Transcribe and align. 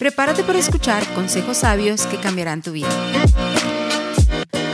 Prepárate 0.00 0.44
para 0.44 0.58
escuchar 0.58 1.06
consejos 1.12 1.58
sabios 1.58 2.06
que 2.06 2.16
cambiarán 2.16 2.62
tu 2.62 2.72
vida. 2.72 2.88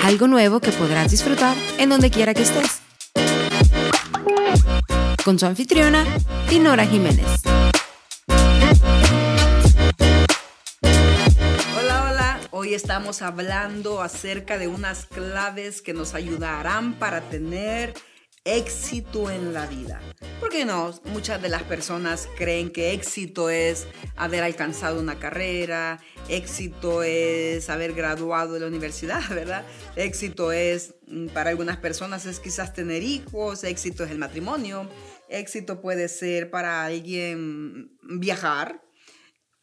Algo 0.04 0.28
nuevo 0.28 0.60
que 0.60 0.70
podrás 0.70 1.10
disfrutar 1.10 1.56
en 1.78 1.88
donde 1.88 2.12
quiera 2.12 2.32
que 2.32 2.42
estés. 2.42 2.80
Con 5.24 5.36
su 5.36 5.46
anfitriona, 5.46 6.04
Dinora 6.48 6.86
Jiménez. 6.86 7.26
Hola, 11.76 12.08
hola. 12.08 12.40
Hoy 12.52 12.74
estamos 12.74 13.20
hablando 13.20 14.02
acerca 14.02 14.58
de 14.58 14.68
unas 14.68 15.06
claves 15.06 15.82
que 15.82 15.92
nos 15.92 16.14
ayudarán 16.14 16.92
para 17.00 17.20
tener 17.22 17.94
éxito 18.44 19.28
en 19.28 19.52
la 19.52 19.66
vida. 19.66 20.00
Porque 20.40 20.66
no, 20.66 20.92
muchas 21.06 21.40
de 21.40 21.48
las 21.48 21.62
personas 21.62 22.28
creen 22.36 22.70
que 22.70 22.92
éxito 22.92 23.48
es 23.48 23.86
haber 24.16 24.42
alcanzado 24.42 25.00
una 25.00 25.18
carrera, 25.18 25.98
éxito 26.28 27.02
es 27.02 27.70
haber 27.70 27.94
graduado 27.94 28.52
de 28.54 28.60
la 28.60 28.66
universidad, 28.66 29.22
¿verdad? 29.30 29.64
Éxito 29.96 30.52
es, 30.52 30.94
mm, 31.06 31.28
para 31.28 31.50
algunas 31.50 31.78
personas 31.78 32.26
es 32.26 32.38
quizás 32.38 32.74
tener 32.74 33.02
hijos, 33.02 33.64
éxito 33.64 34.04
es 34.04 34.10
el 34.10 34.18
matrimonio, 34.18 34.90
éxito 35.30 35.80
puede 35.80 36.08
ser 36.08 36.50
para 36.50 36.84
alguien 36.84 37.96
viajar, 38.02 38.82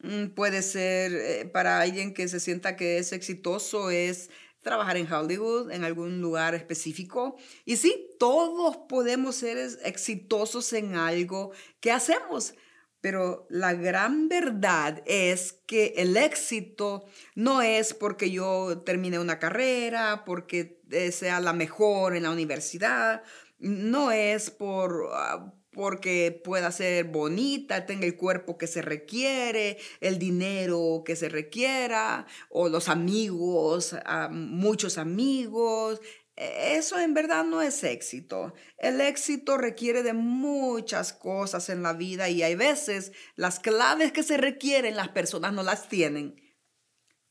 mm, 0.01 0.29
puede 0.29 0.63
ser 0.63 1.13
eh, 1.13 1.45
para 1.45 1.81
alguien 1.81 2.15
que 2.15 2.27
se 2.27 2.39
sienta 2.39 2.75
que 2.75 2.97
es 2.97 3.13
exitoso, 3.13 3.91
es 3.91 4.31
trabajar 4.63 4.97
en 4.97 5.11
Hollywood, 5.11 5.71
en 5.71 5.83
algún 5.83 6.21
lugar 6.21 6.55
específico. 6.55 7.35
Y 7.65 7.77
sí, 7.77 8.09
todos 8.17 8.77
podemos 8.89 9.35
ser 9.35 9.57
exitosos 9.83 10.73
en 10.73 10.95
algo 10.95 11.51
que 11.79 11.91
hacemos, 11.91 12.55
pero 13.01 13.45
la 13.49 13.73
gran 13.73 14.29
verdad 14.29 15.03
es 15.05 15.53
que 15.67 15.93
el 15.97 16.15
éxito 16.17 17.05
no 17.35 17.61
es 17.61 17.93
porque 17.93 18.31
yo 18.31 18.81
termine 18.85 19.19
una 19.19 19.39
carrera, 19.39 20.23
porque 20.25 20.81
eh, 20.89 21.11
sea 21.11 21.39
la 21.41 21.53
mejor 21.53 22.15
en 22.15 22.23
la 22.23 22.31
universidad, 22.31 23.23
no 23.59 24.11
es 24.11 24.49
por, 24.49 25.09
ah, 25.13 25.53
porque 25.73 26.41
pueda 26.43 26.71
ser 26.71 27.05
bonita, 27.05 27.85
tenga 27.85 28.05
el 28.05 28.15
cuerpo 28.15 28.57
que 28.57 28.67
se 28.67 28.81
requiere, 28.81 29.77
el 29.99 30.19
dinero 30.19 31.03
que 31.05 31.15
se 31.15 31.29
requiera, 31.29 32.25
o 32.49 32.69
los 32.69 32.89
amigos, 32.89 33.95
ah, 34.05 34.29
muchos 34.31 34.97
amigos. 34.97 35.99
E, 36.35 36.75
eso 36.77 36.99
en 36.99 37.13
verdad 37.13 37.43
no 37.43 37.61
es 37.61 37.83
éxito. 37.83 38.53
El 38.77 39.01
éxito 39.01 39.57
requiere 39.57 40.03
de 40.03 40.13
muchas 40.13 41.13
cosas 41.13 41.69
en 41.69 41.83
la 41.83 41.93
vida 41.93 42.29
y 42.29 42.43
hay 42.43 42.55
veces 42.55 43.11
las 43.35 43.59
claves 43.59 44.11
que 44.11 44.23
se 44.23 44.37
requieren 44.37 44.95
las 44.95 45.09
personas 45.09 45.53
no 45.53 45.63
las 45.63 45.89
tienen. 45.89 46.35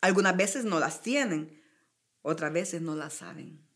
Algunas 0.00 0.36
veces 0.36 0.64
no 0.64 0.80
las 0.80 1.00
tienen, 1.00 1.62
otras 2.22 2.52
veces 2.52 2.82
no 2.82 2.96
las 2.96 3.14
saben. 3.14 3.68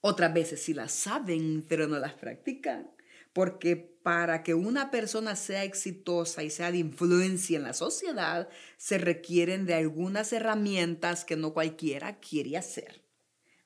Otras 0.00 0.32
veces 0.32 0.62
sí 0.62 0.72
las 0.72 0.92
saben, 0.92 1.64
pero 1.68 1.88
no 1.88 1.98
las 1.98 2.14
practican. 2.14 2.92
Porque 3.36 3.76
para 3.76 4.42
que 4.42 4.54
una 4.54 4.90
persona 4.90 5.36
sea 5.36 5.62
exitosa 5.62 6.42
y 6.42 6.48
sea 6.48 6.72
de 6.72 6.78
influencia 6.78 7.58
en 7.58 7.64
la 7.64 7.74
sociedad, 7.74 8.48
se 8.78 8.96
requieren 8.96 9.66
de 9.66 9.74
algunas 9.74 10.32
herramientas 10.32 11.26
que 11.26 11.36
no 11.36 11.52
cualquiera 11.52 12.18
quiere 12.18 12.56
hacer. 12.56 13.04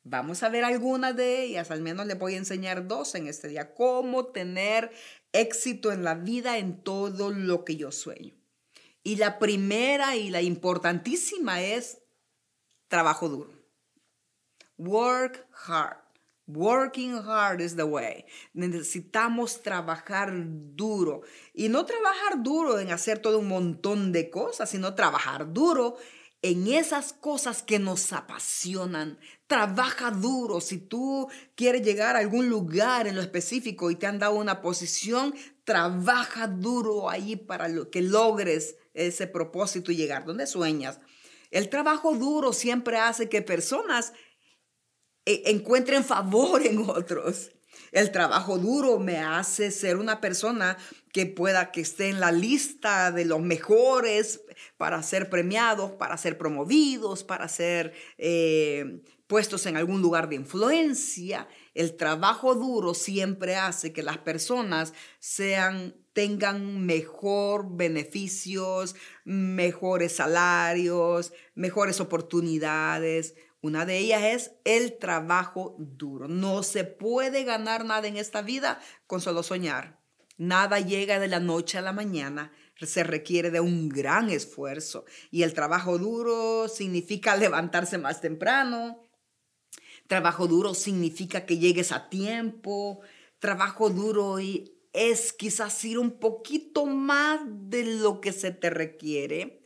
Vamos 0.03 0.43
a 0.43 0.49
ver 0.49 0.65
algunas 0.65 1.15
de 1.15 1.45
ellas, 1.45 1.71
al 1.71 1.83
menos 1.83 2.05
le 2.07 2.15
voy 2.15 2.35
a 2.35 2.39
enseñar 2.39 2.89
dos 2.89 3.15
en 3.15 3.29
este 3.29 3.47
día, 3.47 3.73
cómo 3.73 4.27
tener 4.27 4.91
éxito 5.31 5.93
en 5.93 6.03
la 6.03 6.17
vida 6.17 6.59
en 6.59 6.83
todo 6.83 7.31
lo 7.31 7.65
que 7.65 7.77
yo 7.77 7.93
sueño. 7.93 8.35
Y 9.05 9.17
la 9.19 9.39
primera 9.39 10.17
y 10.17 10.31
la 10.31 10.43
importantísima 10.43 11.63
es 11.63 11.99
trabajo 12.89 13.29
duro. 13.29 13.53
Work 14.79 15.47
hard. 15.65 16.10
Working 16.55 17.15
hard 17.15 17.61
is 17.61 17.77
the 17.77 17.85
way. 17.85 18.25
Necesitamos 18.55 19.63
trabajar 19.63 20.33
duro. 20.35 21.23
Y 21.55 21.69
no 21.69 21.85
trabajar 21.85 22.43
duro 22.43 22.79
en 22.79 22.91
hacer 22.91 23.19
todo 23.19 23.39
un 23.39 23.49
montón 23.49 24.13
de 24.13 24.31
cosas, 24.31 24.71
sino 24.71 24.95
trabajar 24.95 25.53
duro 25.53 25.97
en 26.43 26.69
esas 26.69 27.13
cosas 27.13 27.63
que 27.63 27.79
nos 27.79 28.13
apasionan. 28.13 29.19
Trabaja 29.47 30.11
duro. 30.11 30.61
Si 30.61 30.79
tú 30.79 31.29
quieres 31.55 31.83
llegar 31.83 32.17
a 32.17 32.21
algún 32.21 32.49
lugar 32.49 33.07
en 33.07 33.17
lo 33.17 33.21
específico 33.21 33.91
y 33.91 33.97
te 33.97 34.07
han 34.07 34.19
dado 34.19 34.35
una 34.35 34.63
posición, 34.63 35.35
trabaja 35.65 36.47
duro 36.47 37.11
ahí 37.11 37.37
para 37.37 37.69
que 37.91 38.03
logres 38.03 38.77
ese 38.95 39.27
propósito 39.27 39.93
y 39.93 39.97
llegar 39.97 40.25
donde 40.25 40.47
sueñas. 40.47 41.01
El 41.51 41.69
trabajo 41.69 42.15
duro 42.15 42.53
siempre 42.53 42.97
hace 42.99 43.29
que 43.29 43.43
personas 43.43 44.13
encuentren 45.47 46.05
favor 46.05 46.65
en 46.65 46.79
otros. 46.89 47.51
El 47.93 48.13
trabajo 48.13 48.59
duro 48.59 48.99
me 48.99 49.19
hace 49.19 49.71
ser 49.71 49.97
una 49.97 50.21
persona 50.21 50.77
que 51.13 51.27
pueda 51.27 51.73
que 51.73 51.81
esté 51.81 52.09
en 52.09 52.21
la 52.21 52.31
lista 52.31 53.11
de 53.11 53.25
los 53.25 53.41
mejores 53.41 54.43
para 54.77 55.03
ser 55.03 55.29
premiados, 55.29 55.91
para 55.93 56.17
ser 56.17 56.39
promovidos, 56.39 57.25
para 57.25 57.49
ser 57.49 57.93
eh, 58.17 59.03
puestos 59.27 59.67
en 59.67 59.77
algún 59.77 60.03
lugar 60.03 60.29
de 60.29 60.37
influencia. 60.37 61.49
El 61.75 61.97
trabajo 61.97 62.55
duro 62.55 62.95
siempre 62.95 63.57
hace 63.57 63.93
que 63.93 64.03
las 64.03 64.19
personas 64.19 64.93
sean 65.19 65.97
tengan 66.13 66.85
mejor 66.85 67.77
beneficios, 67.77 68.97
mejores 69.25 70.17
salarios, 70.17 71.33
mejores 71.55 72.01
oportunidades, 72.01 73.35
una 73.63 73.85
de 73.85 73.99
ellas 73.99 74.23
es 74.23 74.53
el 74.65 74.99
trabajo 74.99 75.77
duro. 75.79 76.29
No 76.29 76.63
se 76.63 76.85
puede 76.85 77.45
ganar 77.45 77.85
nada 77.85 78.09
en 78.09 78.17
esta 78.17 78.41
vida 78.41 78.81
con 79.07 79.21
solo 79.21 79.43
soñar. 79.43 80.01
Nada 80.39 80.81
llega 80.81 81.19
de 81.19 81.29
la 81.29 81.41
noche 81.41 81.77
a 81.77 81.83
la 81.83 81.93
mañana. 81.93 82.53
Se 82.81 83.05
requiere 83.05 83.51
de 83.51 83.61
un 83.61 83.91
gran 83.91 84.31
esfuerzo. 84.31 85.05
Y 85.31 85.43
el 85.43 85.53
trabajo 85.53 85.99
duro 85.99 86.69
significa 86.69 87.37
levantarse 87.37 87.99
más 87.99 88.23
temprano. 88.23 89.03
Trabajo 90.07 90.47
duro 90.47 90.73
significa 90.73 91.45
que 91.45 91.59
llegues 91.59 91.93
a 91.93 92.09
tiempo. 92.09 93.01
Trabajo 93.39 93.91
duro 93.91 94.39
es 94.95 95.35
quizás 95.35 95.85
ir 95.85 95.99
un 95.99 96.19
poquito 96.19 96.87
más 96.87 97.41
de 97.45 97.85
lo 97.85 98.23
que 98.23 98.33
se 98.33 98.53
te 98.53 98.71
requiere 98.71 99.60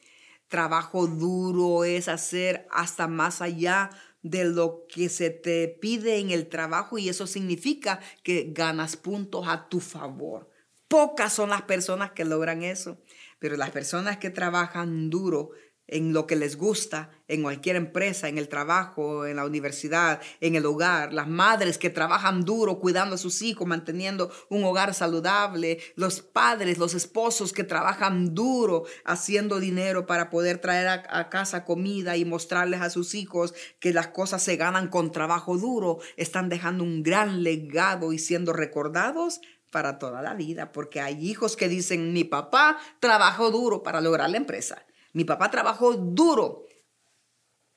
trabajo 0.54 1.08
duro, 1.08 1.82
es 1.82 2.06
hacer 2.06 2.68
hasta 2.70 3.08
más 3.08 3.42
allá 3.42 3.90
de 4.22 4.44
lo 4.44 4.86
que 4.88 5.08
se 5.08 5.30
te 5.30 5.66
pide 5.66 6.20
en 6.20 6.30
el 6.30 6.48
trabajo 6.48 6.96
y 6.96 7.08
eso 7.08 7.26
significa 7.26 7.98
que 8.22 8.52
ganas 8.52 8.96
puntos 8.96 9.48
a 9.48 9.68
tu 9.68 9.80
favor. 9.80 10.48
Pocas 10.86 11.32
son 11.32 11.50
las 11.50 11.62
personas 11.62 12.12
que 12.12 12.24
logran 12.24 12.62
eso, 12.62 12.98
pero 13.40 13.56
las 13.56 13.70
personas 13.70 14.18
que 14.18 14.30
trabajan 14.30 15.10
duro 15.10 15.50
en 15.86 16.12
lo 16.12 16.26
que 16.26 16.36
les 16.36 16.56
gusta, 16.56 17.10
en 17.28 17.42
cualquier 17.42 17.76
empresa, 17.76 18.28
en 18.28 18.38
el 18.38 18.48
trabajo, 18.48 19.26
en 19.26 19.36
la 19.36 19.44
universidad, 19.44 20.20
en 20.40 20.54
el 20.54 20.66
hogar, 20.66 21.12
las 21.12 21.28
madres 21.28 21.78
que 21.78 21.90
trabajan 21.90 22.44
duro 22.44 22.78
cuidando 22.78 23.16
a 23.16 23.18
sus 23.18 23.42
hijos, 23.42 23.66
manteniendo 23.66 24.30
un 24.48 24.64
hogar 24.64 24.94
saludable, 24.94 25.78
los 25.96 26.20
padres, 26.20 26.78
los 26.78 26.94
esposos 26.94 27.52
que 27.52 27.64
trabajan 27.64 28.34
duro 28.34 28.84
haciendo 29.04 29.60
dinero 29.60 30.06
para 30.06 30.30
poder 30.30 30.58
traer 30.58 30.88
a, 30.88 31.28
casa 31.28 31.64
comida 31.64 32.16
y 32.16 32.24
mostrarles 32.24 32.80
a 32.80 32.90
sus 32.90 33.14
hijos 33.14 33.54
que 33.80 33.92
las 33.92 34.08
cosas 34.08 34.42
se 34.42 34.56
ganan 34.56 34.88
con 34.88 35.12
trabajo 35.12 35.56
duro, 35.56 35.98
están 36.16 36.48
dejando 36.48 36.84
un 36.84 37.02
gran 37.02 37.42
legado 37.42 38.12
y 38.12 38.18
siendo 38.18 38.52
recordados 38.52 39.40
para 39.70 39.98
toda 39.98 40.22
la 40.22 40.34
vida, 40.34 40.70
porque 40.70 41.00
hay 41.00 41.28
hijos 41.28 41.56
que 41.56 41.68
dicen, 41.68 42.12
mi 42.12 42.24
papá 42.24 42.78
trabajó 43.00 43.50
duro 43.50 43.82
para 43.82 44.00
lograr 44.00 44.30
la 44.30 44.36
empresa 44.36 44.84
mi 45.14 45.24
papá 45.24 45.50
trabajó 45.50 45.94
duro 45.94 46.66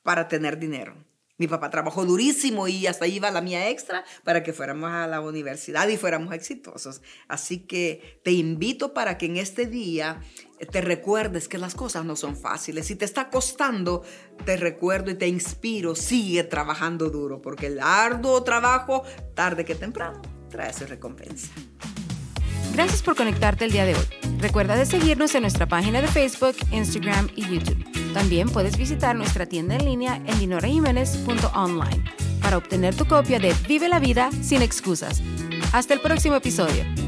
para 0.02 0.28
tener 0.28 0.58
dinero. 0.58 0.94
Mi 1.38 1.46
papá 1.46 1.70
trabajó 1.70 2.04
durísimo 2.04 2.66
y 2.66 2.88
hasta 2.88 3.06
iba 3.06 3.30
la 3.30 3.40
mía 3.40 3.70
extra 3.70 4.04
para 4.24 4.42
que 4.42 4.52
fuéramos 4.52 4.90
a 4.90 5.06
la 5.06 5.20
universidad 5.20 5.86
y 5.86 5.96
fuéramos 5.96 6.34
exitosos. 6.34 7.00
Así 7.28 7.60
que 7.60 8.20
te 8.24 8.32
invito 8.32 8.92
para 8.92 9.16
que 9.18 9.26
en 9.26 9.36
este 9.36 9.66
día 9.66 10.20
te 10.72 10.80
recuerdes 10.80 11.46
que 11.46 11.58
las 11.58 11.76
cosas 11.76 12.04
no 12.04 12.16
son 12.16 12.36
fáciles. 12.36 12.88
Si 12.88 12.96
te 12.96 13.04
está 13.04 13.30
costando, 13.30 14.02
te 14.44 14.56
recuerdo 14.56 15.12
y 15.12 15.14
te 15.14 15.28
inspiro, 15.28 15.94
sigue 15.94 16.42
trabajando 16.42 17.08
duro, 17.08 17.40
porque 17.40 17.66
el 17.66 17.78
arduo 17.78 18.42
trabajo, 18.42 19.04
tarde 19.34 19.64
que 19.64 19.76
temprano, 19.76 20.20
trae 20.50 20.72
su 20.72 20.86
recompensa. 20.86 21.52
Gracias 22.72 23.00
por 23.00 23.14
conectarte 23.14 23.64
el 23.64 23.70
día 23.70 23.84
de 23.84 23.94
hoy. 23.94 24.27
Recuerda 24.38 24.76
de 24.76 24.86
seguirnos 24.86 25.34
en 25.34 25.42
nuestra 25.42 25.66
página 25.66 26.00
de 26.00 26.06
Facebook, 26.06 26.56
Instagram 26.70 27.28
y 27.34 27.42
YouTube. 27.42 27.84
También 28.14 28.48
puedes 28.48 28.76
visitar 28.78 29.16
nuestra 29.16 29.46
tienda 29.46 29.74
en 29.74 29.84
línea 29.84 30.22
en 30.26 30.38
dinorajiménez.online 30.38 32.04
para 32.40 32.56
obtener 32.56 32.94
tu 32.94 33.04
copia 33.04 33.38
de 33.40 33.52
Vive 33.66 33.88
la 33.88 33.98
vida 33.98 34.30
sin 34.40 34.62
excusas. 34.62 35.22
Hasta 35.72 35.94
el 35.94 36.00
próximo 36.00 36.36
episodio. 36.36 37.07